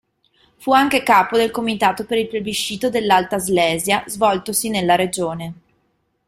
[0.57, 5.53] Fu anche capo del comitato per il Plebiscito dell'Alta Slesia svoltosi nella regione.